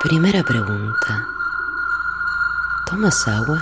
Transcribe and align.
Primera 0.00 0.44
pregunta. 0.44 1.26
¿Tomas 2.86 3.26
agua? 3.26 3.60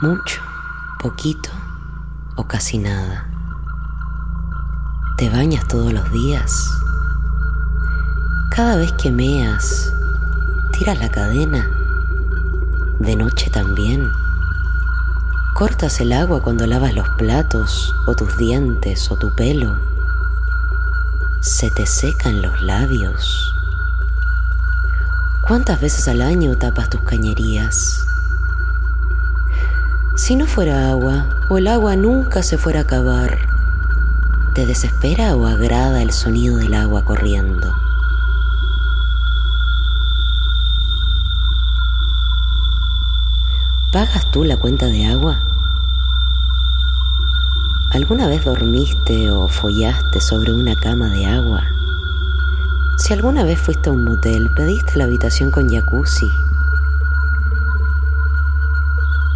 ¿Mucho? 0.00 0.40
¿Poquito? 0.98 1.50
¿O 2.36 2.48
casi 2.48 2.78
nada? 2.78 3.28
¿Te 5.18 5.28
bañas 5.28 5.68
todos 5.68 5.92
los 5.92 6.10
días? 6.12 6.50
Cada 8.50 8.76
vez 8.76 8.90
que 8.92 9.10
meas, 9.10 9.92
¿tiras 10.72 10.98
la 10.98 11.10
cadena? 11.10 11.68
¿De 12.98 13.16
noche 13.16 13.50
también? 13.50 14.02
¿Cortas 15.52 16.00
el 16.00 16.14
agua 16.14 16.40
cuando 16.40 16.66
lavas 16.66 16.94
los 16.94 17.08
platos 17.18 17.94
o 18.06 18.14
tus 18.14 18.34
dientes 18.38 19.10
o 19.10 19.18
tu 19.18 19.34
pelo? 19.34 19.76
¿Se 21.42 21.70
te 21.72 21.84
secan 21.84 22.40
los 22.40 22.62
labios? 22.62 23.55
¿Cuántas 25.46 25.80
veces 25.80 26.08
al 26.08 26.22
año 26.22 26.56
tapas 26.56 26.90
tus 26.90 27.02
cañerías? 27.02 28.04
Si 30.16 30.34
no 30.34 30.44
fuera 30.44 30.90
agua, 30.90 31.28
o 31.48 31.58
el 31.58 31.68
agua 31.68 31.94
nunca 31.94 32.42
se 32.42 32.58
fuera 32.58 32.80
a 32.80 32.82
acabar, 32.82 33.46
¿te 34.54 34.66
desespera 34.66 35.36
o 35.36 35.46
agrada 35.46 36.02
el 36.02 36.10
sonido 36.10 36.56
del 36.56 36.74
agua 36.74 37.04
corriendo? 37.04 37.72
¿Pagas 43.92 44.28
tú 44.32 44.42
la 44.42 44.56
cuenta 44.56 44.86
de 44.86 45.06
agua? 45.06 45.38
¿Alguna 47.92 48.26
vez 48.26 48.44
dormiste 48.44 49.30
o 49.30 49.46
follaste 49.46 50.20
sobre 50.20 50.52
una 50.52 50.74
cama 50.74 51.08
de 51.08 51.26
agua? 51.26 51.75
Si 52.98 53.12
alguna 53.12 53.44
vez 53.44 53.60
fuiste 53.60 53.90
a 53.90 53.92
un 53.92 54.04
motel, 54.04 54.50
pediste 54.54 54.96
la 54.96 55.04
habitación 55.04 55.50
con 55.50 55.68
jacuzzi. 55.68 56.30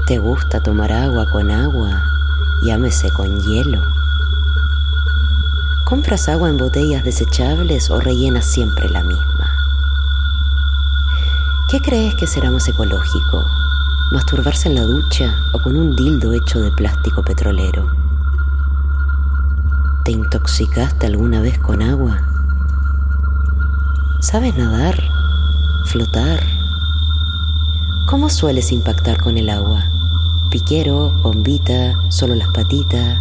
¿Te 0.06 0.18
gusta 0.18 0.62
tomar 0.62 0.90
agua 0.90 1.26
con 1.30 1.50
agua? 1.50 2.02
Llámese 2.64 3.10
con 3.10 3.38
hielo. 3.38 3.82
¿Compras 5.84 6.28
agua 6.30 6.48
en 6.48 6.56
botellas 6.56 7.04
desechables 7.04 7.90
o 7.90 8.00
rellenas 8.00 8.46
siempre 8.46 8.88
la 8.88 9.02
misma? 9.02 9.52
¿Qué 11.70 11.80
crees 11.80 12.14
que 12.14 12.26
será 12.26 12.50
más 12.50 12.66
ecológico? 12.66 13.44
¿Masturbarse 14.12 14.70
en 14.70 14.76
la 14.76 14.84
ducha 14.84 15.36
o 15.52 15.60
con 15.60 15.76
un 15.76 15.94
dildo 15.94 16.32
hecho 16.32 16.60
de 16.60 16.70
plástico 16.72 17.22
petrolero? 17.22 17.92
¿Te 20.04 20.12
intoxicaste 20.12 21.06
alguna 21.06 21.42
vez 21.42 21.58
con 21.58 21.82
agua? 21.82 22.39
¿Sabes 24.20 24.54
nadar? 24.54 25.02
¿Flotar? 25.86 26.40
¿Cómo 28.06 28.28
sueles 28.28 28.70
impactar 28.70 29.16
con 29.16 29.38
el 29.38 29.48
agua? 29.48 29.84
¿Piquero, 30.50 31.10
bombita, 31.22 31.94
solo 32.10 32.34
las 32.34 32.48
patitas? 32.48 33.18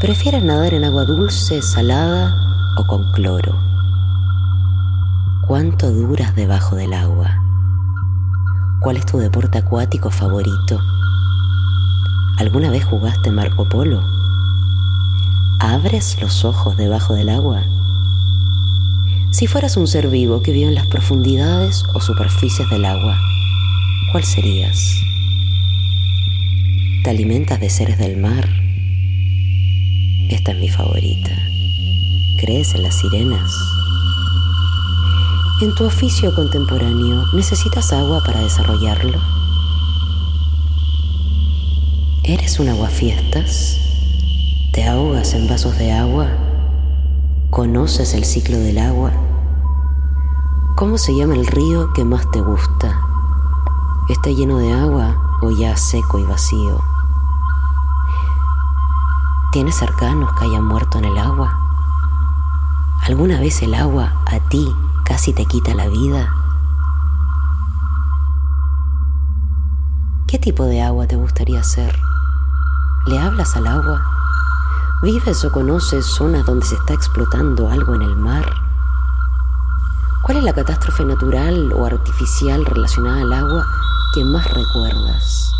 ¿Prefieres 0.00 0.42
nadar 0.42 0.74
en 0.74 0.82
agua 0.82 1.04
dulce, 1.04 1.62
salada 1.62 2.34
o 2.78 2.86
con 2.88 3.12
cloro? 3.12 3.56
¿Cuánto 5.46 5.92
duras 5.92 6.34
debajo 6.34 6.74
del 6.74 6.92
agua? 6.92 7.30
¿Cuál 8.80 8.96
es 8.96 9.06
tu 9.06 9.18
deporte 9.18 9.58
acuático 9.58 10.10
favorito? 10.10 10.80
¿Alguna 12.38 12.70
vez 12.70 12.84
jugaste 12.84 13.30
Marco 13.30 13.68
Polo? 13.68 14.02
¿Abres 15.60 16.20
los 16.20 16.44
ojos 16.44 16.76
debajo 16.76 17.14
del 17.14 17.28
agua? 17.28 17.62
Si 19.32 19.46
fueras 19.46 19.76
un 19.76 19.86
ser 19.86 20.08
vivo 20.08 20.42
que 20.42 20.52
vive 20.52 20.68
en 20.68 20.74
las 20.74 20.86
profundidades 20.86 21.84
o 21.92 22.00
superficies 22.00 22.70
del 22.70 22.84
agua, 22.84 23.20
¿cuál 24.12 24.24
serías? 24.24 24.78
¿Te 27.04 27.10
alimentas 27.10 27.60
de 27.60 27.68
seres 27.68 27.98
del 27.98 28.16
mar? 28.16 28.48
Esta 30.30 30.52
es 30.52 30.58
mi 30.58 30.68
favorita. 30.68 31.30
¿Crees 32.40 32.74
en 32.74 32.82
las 32.82 32.98
sirenas? 32.98 33.52
¿En 35.60 35.74
tu 35.74 35.84
oficio 35.84 36.34
contemporáneo 36.34 37.26
necesitas 37.32 37.92
agua 37.92 38.22
para 38.24 38.40
desarrollarlo? 38.40 39.20
¿Eres 42.24 42.58
un 42.58 42.68
aguafiestas? 42.68 43.80
¿Te 44.72 44.84
ahogas 44.84 45.34
en 45.34 45.46
vasos 45.46 45.78
de 45.78 45.92
agua? 45.92 46.45
¿Conoces 47.56 48.12
el 48.12 48.26
ciclo 48.26 48.58
del 48.58 48.76
agua? 48.76 49.12
¿Cómo 50.76 50.98
se 50.98 51.16
llama 51.16 51.36
el 51.36 51.46
río 51.46 51.90
que 51.94 52.04
más 52.04 52.30
te 52.30 52.42
gusta? 52.42 53.00
¿Está 54.10 54.28
lleno 54.28 54.58
de 54.58 54.74
agua 54.74 55.38
o 55.40 55.50
ya 55.50 55.74
seco 55.74 56.18
y 56.18 56.24
vacío? 56.24 56.78
¿Tienes 59.52 59.74
cercanos 59.74 60.34
que 60.34 60.44
hayan 60.44 60.66
muerto 60.66 60.98
en 60.98 61.06
el 61.06 61.16
agua? 61.16 61.58
¿Alguna 63.06 63.40
vez 63.40 63.62
el 63.62 63.72
agua 63.72 64.12
a 64.26 64.38
ti 64.50 64.70
casi 65.06 65.32
te 65.32 65.46
quita 65.46 65.74
la 65.74 65.88
vida? 65.88 66.28
¿Qué 70.26 70.38
tipo 70.38 70.64
de 70.64 70.82
agua 70.82 71.06
te 71.06 71.16
gustaría 71.16 71.64
ser? 71.64 71.98
¿Le 73.06 73.18
hablas 73.18 73.56
al 73.56 73.66
agua? 73.66 74.15
¿Vives 75.06 75.44
o 75.44 75.52
conoces 75.52 76.04
zonas 76.04 76.44
donde 76.46 76.66
se 76.66 76.74
está 76.74 76.92
explotando 76.92 77.70
algo 77.70 77.94
en 77.94 78.02
el 78.02 78.16
mar? 78.16 78.44
¿Cuál 80.24 80.38
es 80.38 80.42
la 80.42 80.52
catástrofe 80.52 81.04
natural 81.04 81.72
o 81.74 81.86
artificial 81.86 82.66
relacionada 82.66 83.20
al 83.20 83.32
agua 83.32 83.64
que 84.12 84.24
más 84.24 84.44
recuerdas? 84.52 85.52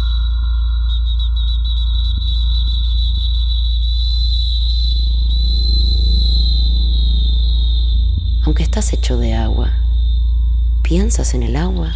Aunque 8.47 8.65
estás 8.65 8.93
hecho 8.93 9.17
de 9.17 9.35
agua, 9.35 9.71
¿piensas 10.83 11.35
en 11.35 11.45
el 11.45 11.55
agua? 11.55 11.93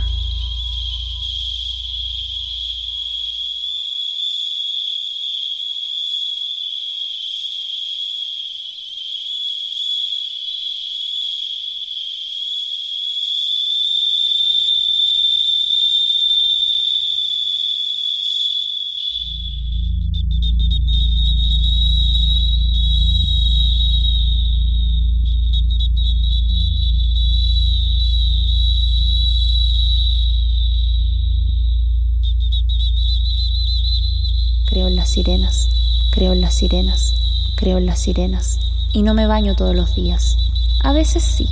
Las 35.01 35.09
sirenas, 35.09 35.71
creo 36.11 36.35
en 36.35 36.43
las 36.43 36.53
sirenas, 36.53 37.15
creo 37.57 37.79
en 37.79 37.87
las 37.87 38.01
sirenas. 38.01 38.59
Y 38.93 39.01
no 39.01 39.15
me 39.15 39.27
baño 39.27 39.57
todos 39.57 39.75
los 39.75 39.95
días. 39.95 40.37
A 40.85 40.93
veces 40.93 41.23
sí, 41.23 41.49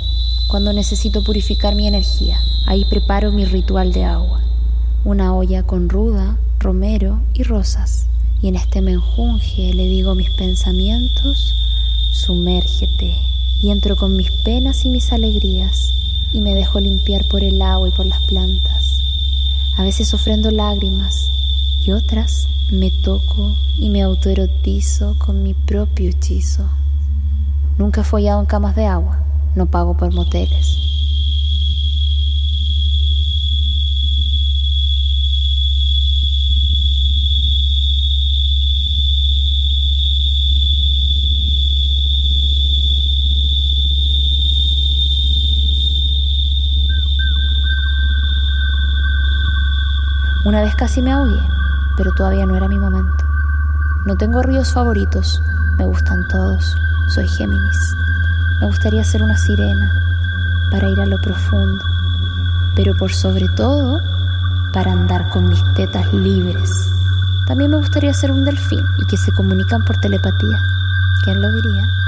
cuando 0.47 0.71
necesito 0.71 1.23
purificar 1.23 1.73
mi 1.73 1.87
energía. 1.87 2.39
Ahí 2.67 2.85
preparo 2.85 3.31
mi 3.31 3.45
ritual 3.45 3.91
de 3.91 4.03
agua. 4.03 4.43
Una 5.03 5.33
olla 5.33 5.63
con 5.63 5.89
ruda, 5.89 6.37
romero 6.59 7.23
y 7.33 7.41
rosas. 7.41 8.05
Y 8.39 8.49
en 8.49 8.55
este 8.55 8.83
menjunje 8.83 9.73
le 9.73 9.87
digo 9.87 10.13
mis 10.13 10.29
pensamientos, 10.29 11.55
sumérgete. 12.11 13.15
Y 13.63 13.71
entro 13.71 13.95
con 13.95 14.15
mis 14.15 14.29
penas 14.43 14.85
y 14.85 14.89
mis 14.89 15.11
alegrías. 15.11 15.91
Y 16.33 16.41
me 16.41 16.53
dejo 16.53 16.79
limpiar 16.79 17.25
por 17.29 17.43
el 17.43 17.59
agua 17.63 17.87
y 17.87 17.91
por 17.93 18.05
las 18.05 18.21
plantas. 18.27 18.99
A 19.75 19.83
veces 19.83 20.13
ofrendo 20.13 20.51
lágrimas 20.51 21.31
y 21.83 21.91
otras 21.91 22.47
me 22.71 22.91
toco 22.91 23.55
y 23.77 23.89
me 23.89 24.03
autoerotizo 24.03 25.17
con 25.17 25.41
mi 25.41 25.55
propio 25.55 26.09
hechizo. 26.09 26.69
Nunca 27.79 28.01
he 28.01 28.03
follado 28.03 28.39
en 28.41 28.45
camas 28.45 28.75
de 28.75 28.85
agua, 28.85 29.23
no 29.55 29.65
pago 29.65 29.97
por 29.97 30.13
moteles. 30.13 30.77
Una 50.45 50.61
vez 50.61 50.75
casi 50.75 51.01
me 51.01 51.11
ahogué 51.11 51.58
pero 51.99 52.13
todavía 52.13 52.45
no 52.45 52.55
era 52.55 52.69
mi 52.69 52.79
momento. 52.79 53.25
No 54.05 54.15
tengo 54.15 54.41
ríos 54.41 54.71
favoritos, 54.71 55.43
me 55.77 55.85
gustan 55.85 56.25
todos, 56.29 56.77
soy 57.13 57.27
Géminis. 57.27 57.93
Me 58.61 58.67
gustaría 58.67 59.03
ser 59.03 59.21
una 59.21 59.37
sirena, 59.37 59.91
para 60.71 60.87
ir 60.87 61.01
a 61.01 61.05
lo 61.05 61.19
profundo, 61.19 61.83
pero 62.73 62.95
por 62.95 63.11
sobre 63.11 63.49
todo 63.49 63.99
para 64.71 64.93
andar 64.93 65.27
con 65.29 65.49
mis 65.49 65.61
tetas 65.73 66.13
libres. 66.13 66.89
También 67.47 67.71
me 67.71 67.77
gustaría 67.77 68.13
ser 68.13 68.31
un 68.31 68.45
delfín 68.45 68.85
y 68.97 69.05
que 69.05 69.17
se 69.17 69.33
comunican 69.33 69.83
por 69.83 69.97
telepatía. 69.97 70.57
¿Quién 71.25 71.41
lo 71.41 71.51
diría? 71.51 71.98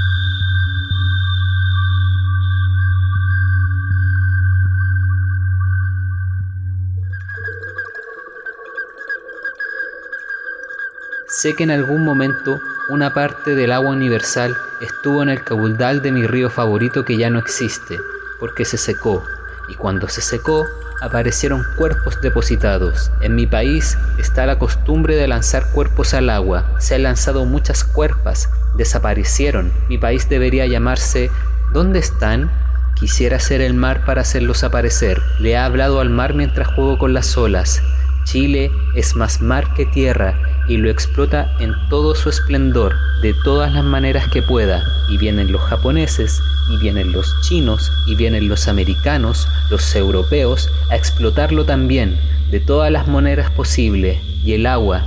Sé 11.31 11.56
que 11.56 11.63
en 11.63 11.72
algún 11.72 12.04
momento 12.04 12.60
una 12.89 13.13
parte 13.13 13.56
del 13.56 13.72
agua 13.72 13.92
universal 13.92 14.54
estuvo 14.81 15.24
en 15.24 15.30
el 15.30 15.42
caudal 15.45 16.01
de 16.01 16.12
mi 16.12 16.28
río 16.28 16.50
favorito 16.50 17.06
que 17.06 17.16
ya 17.16 17.30
no 17.30 17.39
existe, 17.39 17.98
porque 18.38 18.66
se 18.66 18.78
secó, 18.78 19.24
y 19.69 19.75
cuando 19.75 20.10
se 20.10 20.19
secó 20.19 20.68
aparecieron 21.00 21.63
cuerpos 21.78 22.19
depositados. 22.22 23.12
En 23.22 23.36
mi 23.36 23.48
país 23.48 23.98
está 24.18 24.45
la 24.45 24.60
costumbre 24.60 25.16
de 25.16 25.30
lanzar 25.30 25.72
cuerpos 25.72 26.13
al 26.13 26.30
agua. 26.30 26.66
Se 26.80 26.95
han 26.95 27.04
lanzado 27.04 27.45
muchas 27.45 27.86
cuerpas, 27.86 28.50
desaparecieron. 28.75 29.72
Mi 29.88 29.98
país 29.98 30.28
debería 30.28 30.66
llamarse 30.66 31.31
¿Dónde 31.72 32.00
están? 32.00 32.51
Quisiera 33.00 33.39
ser 33.39 33.62
el 33.62 33.74
mar 33.74 34.04
para 34.04 34.19
hacerlos 34.19 34.66
aparecer. 34.66 35.22
Le 35.39 35.51
he 35.51 35.57
hablado 35.57 36.01
al 36.01 36.10
mar 36.10 36.33
mientras 36.33 36.68
juego 36.68 36.98
con 36.98 37.13
las 37.13 37.38
olas. 37.38 37.81
Chile 38.25 38.69
es 38.95 39.16
más 39.16 39.39
mar 39.39 39.74
que 39.75 39.86
tierra 39.86 40.36
y 40.71 40.77
lo 40.77 40.89
explota 40.89 41.53
en 41.59 41.73
todo 41.89 42.15
su 42.15 42.29
esplendor, 42.29 42.95
de 43.21 43.33
todas 43.44 43.73
las 43.73 43.83
maneras 43.83 44.29
que 44.29 44.41
pueda, 44.41 44.81
y 45.09 45.18
vienen 45.18 45.51
los 45.51 45.62
japoneses, 45.63 46.41
y 46.69 46.77
vienen 46.77 47.12
los 47.12 47.35
chinos, 47.41 47.91
y 48.07 48.15
vienen 48.15 48.47
los 48.47 48.69
americanos, 48.69 49.50
los 49.69 49.94
europeos, 49.97 50.69
a 50.89 50.95
explotarlo 50.95 51.65
también, 51.65 52.18
de 52.51 52.62
todas 52.62 52.89
las 52.89 53.06
maneras 53.06 53.51
posibles, 53.51 54.18
y 54.45 54.53
el 54.53 54.65
agua, 54.65 55.03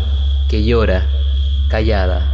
que 0.51 0.63
llora, 0.63 1.07
callada. 1.71 2.34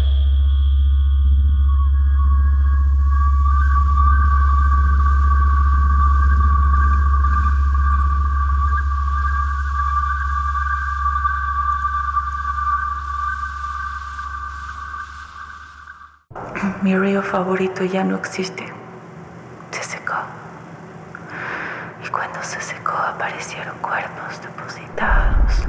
Mi 16.91 16.97
río 16.97 17.23
favorito 17.23 17.85
ya 17.85 18.03
no 18.03 18.17
existe. 18.17 18.65
Se 19.71 19.85
secó. 19.85 20.15
Y 22.05 22.09
cuando 22.09 22.43
se 22.43 22.61
secó 22.61 22.95
aparecieron 22.95 23.77
cuerpos 23.81 24.43
depositados. 24.43 25.69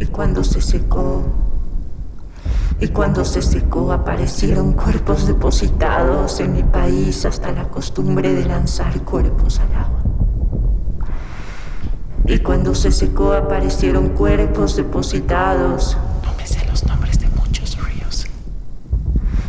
Y 0.00 0.06
cuando 0.06 0.42
se 0.42 0.60
secó... 0.60 1.22
Y 2.80 2.88
cuando 2.88 3.24
se 3.24 3.40
secó 3.40 3.92
aparecieron 3.92 4.72
cuerpos 4.72 5.28
depositados 5.28 6.40
en 6.40 6.54
mi 6.54 6.64
país 6.64 7.24
hasta 7.24 7.52
la 7.52 7.68
costumbre 7.68 8.34
de 8.34 8.44
lanzar 8.44 9.00
cuerpos 9.02 9.60
al 9.60 9.72
agua. 9.76 10.00
Y 12.26 12.40
cuando 12.40 12.74
se 12.74 12.90
secó 12.90 13.34
aparecieron 13.34 14.08
cuerpos 14.08 14.74
depositados 14.74 15.96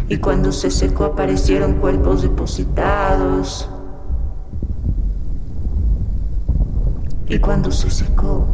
y 0.10 0.18
cuando 0.18 0.52
se 0.52 0.72
secó 0.72 1.06
aparecieron 1.06 1.76
cuerpos 1.76 2.24
depositados. 2.24 3.70
Y 7.28 7.38
cuando 7.38 7.72
se 7.72 7.92
secó, 7.92 8.48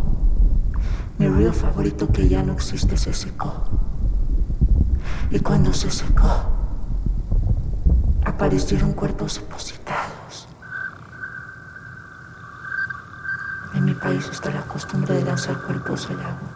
mi 1.17 1.29
río 1.29 1.53
favorito 1.53 2.09
que 2.11 2.27
ya 2.27 2.43
no 2.43 2.51
existe 2.51 2.97
se 2.97 3.13
secó. 3.13 3.53
Y 5.31 5.39
cuando 5.39 5.71
se 5.73 5.89
secó, 5.89 6.29
aparecieron 8.25 8.91
cuerpos 8.91 9.35
depositados. 9.35 10.49
En 13.75 13.85
mi 13.85 13.93
país 13.93 14.27
está 14.29 14.49
la 14.49 14.61
costumbre 14.63 15.13
de 15.13 15.23
lanzar 15.23 15.61
cuerpos 15.61 16.09
al 16.09 16.19
agua. 16.19 16.54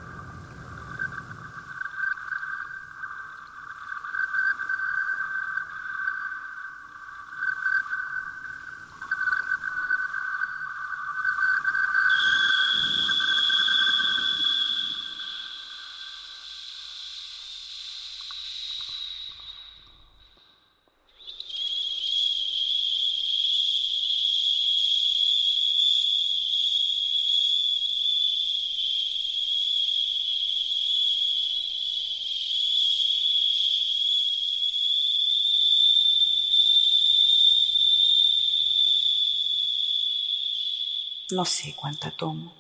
No 41.32 41.46
sé 41.46 41.76
cuánta 41.80 42.10
tomo, 42.10 42.56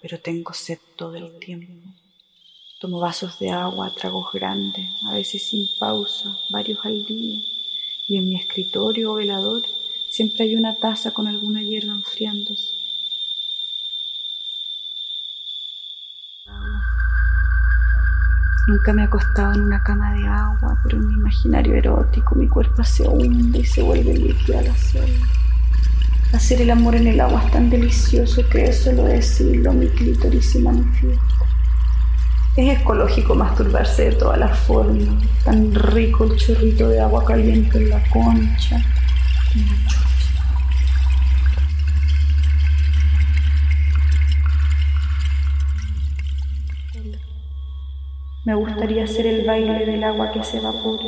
pero 0.00 0.20
tengo 0.20 0.52
sed 0.52 0.78
todo 0.94 1.16
el 1.16 1.40
tiempo. 1.40 1.88
Tomo 2.80 3.00
vasos 3.00 3.40
de 3.40 3.50
agua, 3.50 3.92
tragos 3.92 4.30
grandes, 4.32 4.88
a 5.08 5.14
veces 5.14 5.42
sin 5.42 5.66
pausa, 5.80 6.28
varios 6.50 6.78
al 6.84 7.04
día. 7.04 7.40
Y 8.06 8.18
en 8.18 8.26
mi 8.26 8.36
escritorio 8.36 9.10
o 9.10 9.14
velador 9.16 9.62
siempre 10.08 10.44
hay 10.44 10.54
una 10.54 10.76
taza 10.76 11.10
con 11.10 11.26
alguna 11.26 11.62
hierba 11.62 11.94
enfriándose. 11.94 12.76
Nunca 18.68 18.92
me 18.92 19.02
he 19.02 19.06
acostado 19.06 19.54
en 19.54 19.62
una 19.62 19.82
cama 19.82 20.14
de 20.14 20.28
agua, 20.28 20.80
pero 20.84 20.98
en 20.98 21.08
mi 21.08 21.14
imaginario 21.14 21.74
erótico 21.74 22.36
mi 22.36 22.46
cuerpo 22.46 22.84
se 22.84 23.02
hunde 23.02 23.58
y 23.58 23.64
se 23.64 23.82
vuelve 23.82 24.14
líquida 24.14 24.60
a 24.60 24.62
la 24.62 24.76
sola. 24.76 25.41
Hacer 26.32 26.62
el 26.62 26.70
amor 26.70 26.96
en 26.96 27.06
el 27.06 27.20
agua 27.20 27.42
es 27.44 27.50
tan 27.52 27.68
delicioso 27.68 28.48
que 28.48 28.64
eso 28.64 28.84
solo 28.84 29.04
decirlo 29.04 29.72
mi 29.74 29.86
clítoris 29.88 30.52
se 30.52 30.60
manifiesta. 30.60 31.22
Es 32.56 32.80
ecológico 32.80 33.34
masturbarse 33.34 34.10
de 34.10 34.12
todas 34.12 34.38
las 34.38 34.58
formas. 34.60 35.22
Tan 35.44 35.74
rico 35.74 36.24
el 36.24 36.36
chorrito 36.36 36.88
de 36.88 37.00
agua 37.00 37.24
caliente 37.24 37.78
en 37.78 37.90
la 37.90 38.02
concha, 38.10 38.82
Me 48.44 48.56
gustaría 48.56 49.04
hacer 49.04 49.26
el 49.26 49.46
baile 49.46 49.86
del 49.86 50.02
agua 50.02 50.32
que 50.32 50.42
se 50.42 50.58
evapora. 50.58 51.04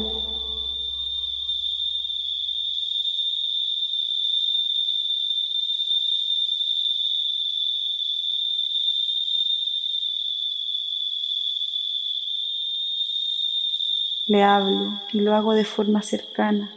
Le 14.27 14.43
hablo 14.43 15.01
y 15.13 15.21
lo 15.21 15.35
hago 15.35 15.53
de 15.53 15.67
forma 15.67 16.01
cercana. 16.01 16.71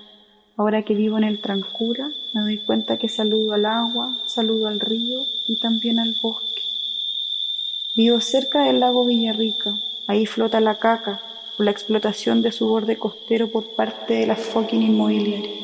Ahora 0.57 0.83
que 0.83 0.95
vivo 0.95 1.17
en 1.17 1.23
el 1.23 1.39
Trancura, 1.39 2.09
me 2.33 2.41
doy 2.41 2.57
cuenta 2.57 2.97
que 2.97 3.07
saludo 3.07 3.53
al 3.53 3.65
agua, 3.65 4.17
saludo 4.25 4.67
al 4.67 4.81
río 4.81 5.19
y 5.47 5.57
también 5.57 5.97
al 5.99 6.13
bosque. 6.21 6.63
Vivo 7.95 8.19
cerca 8.19 8.63
del 8.63 8.81
lago 8.81 9.05
Villarrica. 9.05 9.75
Ahí 10.07 10.25
flota 10.25 10.59
la 10.59 10.77
caca 10.77 11.21
por 11.55 11.65
la 11.65 11.71
explotación 11.71 12.41
de 12.41 12.51
su 12.51 12.67
borde 12.67 12.97
costero 12.97 13.49
por 13.49 13.75
parte 13.75 14.15
de 14.15 14.27
la 14.27 14.35
fucking 14.35 14.81
inmobiliaria. 14.81 15.56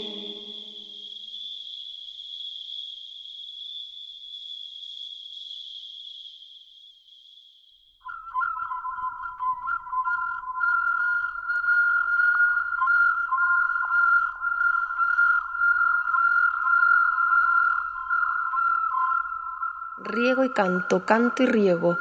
Riego 20.00 20.44
y 20.44 20.50
canto, 20.50 21.06
canto 21.06 21.44
y 21.44 21.46
riego. 21.46 22.00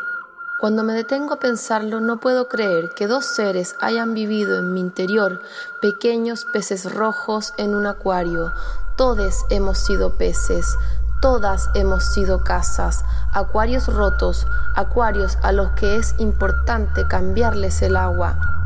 Cuando 0.59 0.83
me 0.83 0.95
detengo 0.95 1.35
a 1.35 1.39
pensarlo, 1.39 2.01
no 2.01 2.21
puedo 2.21 2.49
creer 2.49 2.89
que 2.97 3.07
dos 3.07 3.27
seres 3.27 3.77
hayan 3.81 4.15
vivido 4.15 4.59
en 4.59 4.73
mi 4.73 4.81
interior, 4.81 5.43
pequeños 5.83 6.47
peces 6.47 6.91
rojos 6.91 7.53
en 7.59 7.75
un 7.75 7.87
acuario, 7.87 8.51
Todos 8.97 9.45
hemos 9.51 9.77
sido 9.77 10.17
peces, 10.17 10.75
todas 11.21 11.69
hemos 11.75 12.15
sido 12.15 12.43
casas, 12.45 13.05
acuarios 13.35 13.89
rotos, 13.89 14.47
acuarios 14.75 15.37
a 15.43 15.53
los 15.53 15.73
que 15.73 15.97
es 15.97 16.15
importante 16.19 17.07
cambiarles 17.07 17.83
el 17.83 17.97
agua. 17.97 18.62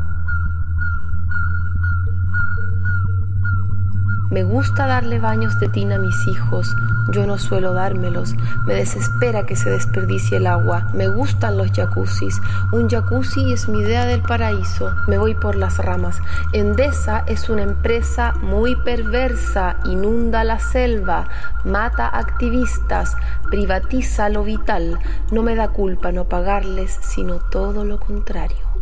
Me 4.29 4.43
gusta 4.43 4.87
darle 4.87 5.19
baños 5.19 5.57
de 5.59 5.69
tina 5.69 5.95
a 5.95 5.99
mis 5.99 6.27
hijos, 6.27 6.75
yo 7.09 7.25
no 7.25 7.37
suelo 7.37 7.73
dármelos, 7.73 8.35
me 8.65 8.73
desespera 8.73 9.45
que 9.45 9.55
se 9.55 9.69
desperdicie 9.69 10.37
el 10.37 10.47
agua, 10.47 10.89
me 10.93 11.07
gustan 11.07 11.57
los 11.57 11.71
jacuzzis, 11.71 12.41
un 12.73 12.89
jacuzzi 12.89 13.53
es 13.53 13.69
mi 13.69 13.79
idea 13.79 14.05
del 14.05 14.21
paraíso, 14.21 14.93
me 15.07 15.17
voy 15.17 15.33
por 15.33 15.55
las 15.55 15.77
ramas. 15.77 16.19
Endesa 16.51 17.23
es 17.27 17.49
una 17.49 17.63
empresa 17.63 18.33
muy 18.41 18.75
perversa, 18.75 19.77
inunda 19.85 20.43
la 20.43 20.59
selva, 20.59 21.29
mata 21.63 22.07
activistas, 22.07 23.15
privatiza 23.49 24.27
lo 24.27 24.43
vital, 24.43 24.99
no 25.31 25.41
me 25.41 25.55
da 25.55 25.69
culpa 25.69 26.11
no 26.11 26.25
pagarles, 26.25 26.97
sino 27.01 27.39
todo 27.39 27.85
lo 27.85 27.97
contrario. 27.99 28.76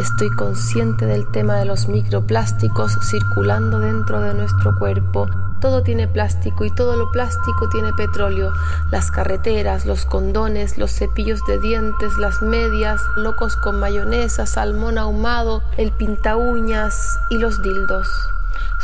Estoy 0.00 0.28
consciente 0.30 1.06
del 1.06 1.30
tema 1.30 1.54
de 1.54 1.66
los 1.66 1.86
microplásticos 1.86 2.98
circulando 3.08 3.78
dentro 3.78 4.20
de 4.20 4.34
nuestro 4.34 4.76
cuerpo. 4.76 5.28
Todo 5.60 5.84
tiene 5.84 6.08
plástico 6.08 6.64
y 6.64 6.74
todo 6.74 6.96
lo 6.96 7.12
plástico 7.12 7.68
tiene 7.70 7.92
petróleo. 7.92 8.52
Las 8.90 9.12
carreteras, 9.12 9.86
los 9.86 10.04
condones, 10.04 10.78
los 10.78 10.90
cepillos 10.90 11.38
de 11.46 11.60
dientes, 11.60 12.18
las 12.18 12.42
medias, 12.42 13.00
locos 13.16 13.54
con 13.54 13.78
mayonesa, 13.78 14.46
salmón 14.46 14.98
ahumado, 14.98 15.62
el 15.76 15.92
pinta 15.92 16.36
uñas 16.36 16.96
y 17.30 17.38
los 17.38 17.62
dildos. 17.62 18.33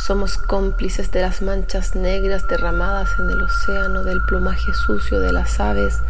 Somos 0.07 0.39
cómplices 0.39 1.11
de 1.11 1.21
las 1.21 1.43
manchas 1.43 1.95
negras 1.95 2.49
derramadas 2.49 3.11
en 3.19 3.29
el 3.29 3.43
océano, 3.43 4.03
del 4.03 4.23
plumaje 4.23 4.73
sucio 4.73 5.21
de 5.21 5.31
las 5.31 5.61
aves. 5.61 6.03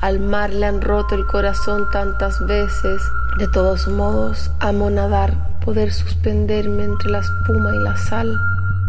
Al 0.00 0.18
mar 0.18 0.50
le 0.50 0.66
han 0.66 0.80
roto 0.80 1.14
el 1.14 1.26
corazón 1.26 1.88
tantas 1.90 2.44
veces. 2.44 3.00
De 3.38 3.46
todos 3.46 3.86
modos, 3.86 4.50
amo 4.58 4.90
nadar, 4.90 5.60
poder 5.64 5.92
suspenderme 5.92 6.84
entre 6.84 7.10
la 7.10 7.20
espuma 7.20 7.74
y 7.74 7.78
la 7.78 7.96
sal. 7.96 8.36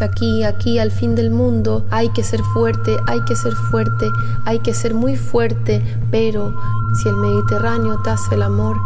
Aquí, 0.00 0.44
aquí, 0.44 0.78
al 0.78 0.90
fin 0.92 1.14
del 1.14 1.30
mundo, 1.30 1.84
hay 1.90 2.08
que 2.10 2.22
ser 2.22 2.40
fuerte, 2.54 2.98
hay 3.06 3.20
que 3.24 3.34
ser 3.34 3.54
fuerte, 3.70 4.10
hay 4.44 4.60
que 4.60 4.72
ser 4.72 4.94
muy 4.94 5.16
fuerte, 5.16 5.82
pero 6.10 6.54
si 6.94 7.08
el 7.08 7.16
Mediterráneo 7.16 8.00
te 8.02 8.10
hace 8.10 8.34
el 8.36 8.42
amor, 8.42 8.76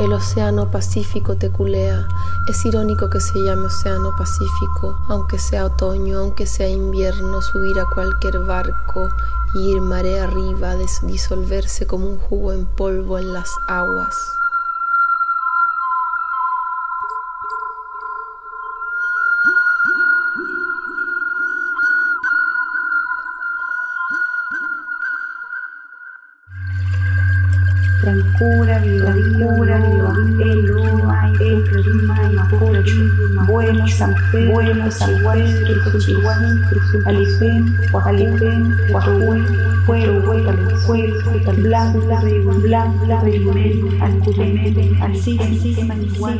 el 0.00 0.12
Océano 0.12 0.70
Pacífico 0.70 1.36
te 1.36 1.50
culea. 1.50 2.06
Es 2.48 2.64
irónico 2.64 3.10
que 3.10 3.20
se 3.20 3.38
llame 3.40 3.66
Océano 3.66 4.12
Pacífico, 4.16 4.96
aunque 5.08 5.38
sea 5.38 5.64
otoño, 5.64 6.18
aunque 6.18 6.46
sea 6.46 6.68
invierno, 6.68 7.40
subir 7.42 7.78
a 7.80 7.86
cualquier 7.94 8.38
barco 8.40 9.08
ir 9.54 9.80
marea 9.80 10.24
arriba, 10.24 10.76
disolverse 11.02 11.86
como 11.86 12.06
un 12.06 12.18
jugo 12.18 12.52
en 12.52 12.66
polvo 12.66 13.18
en 13.18 13.32
las 13.32 13.48
aguas. 13.66 14.14
Viva, 28.02 29.10
Trancura, 29.12 29.78
viva, 29.78 30.12
Eloa, 30.40 31.32
Eloa, 31.40 32.32
Mapocho, 32.34 32.96
Bueno, 33.46 33.88
San 33.88 34.14
Pedro, 34.30 34.52
Bueno, 34.52 34.90
San 34.90 35.14
Pedro, 35.22 35.84
Cochihuán, 35.92 36.62
Alipén, 37.06 37.76
Alipén, 38.04 38.76
Huajué, 38.90 39.42
Pueblo, 39.86 40.24
Pueblo, 40.86 41.14
Blanco, 41.56 42.00
Blanco, 42.00 42.60
Blanco, 42.60 43.04
Alcís, 45.00 45.84
Manihuán, 45.84 46.38